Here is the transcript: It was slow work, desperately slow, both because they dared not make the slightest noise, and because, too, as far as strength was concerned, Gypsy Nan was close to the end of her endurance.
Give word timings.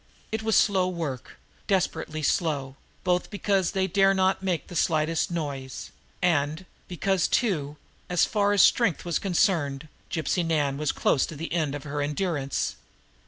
It 0.31 0.41
was 0.41 0.55
slow 0.55 0.87
work, 0.87 1.37
desperately 1.67 2.23
slow, 2.23 2.75
both 3.03 3.29
because 3.29 3.73
they 3.73 3.85
dared 3.85 4.17
not 4.17 4.41
make 4.41 4.65
the 4.65 4.75
slightest 4.75 5.29
noise, 5.29 5.91
and 6.23 6.65
because, 6.87 7.27
too, 7.27 7.77
as 8.09 8.25
far 8.25 8.51
as 8.51 8.63
strength 8.63 9.05
was 9.05 9.19
concerned, 9.19 9.87
Gypsy 10.09 10.43
Nan 10.43 10.77
was 10.79 10.91
close 10.91 11.27
to 11.27 11.35
the 11.35 11.53
end 11.53 11.75
of 11.75 11.83
her 11.83 12.01
endurance. 12.01 12.77